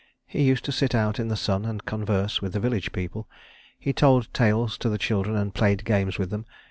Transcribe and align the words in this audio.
He 0.25 0.41
used 0.41 0.65
to 0.65 0.71
sit 0.71 0.95
out 0.95 1.19
in 1.19 1.27
the 1.27 1.35
sun 1.35 1.63
and 1.63 1.85
converse 1.85 2.41
with 2.41 2.53
the 2.53 2.59
village 2.59 2.91
people. 2.91 3.29
He 3.77 3.93
told 3.93 4.33
tales 4.33 4.75
to 4.79 4.89
the 4.89 4.97
children 4.97 5.35
and 5.37 5.53
played 5.53 5.85
games 5.85 6.17
with 6.17 6.31
them. 6.31 6.47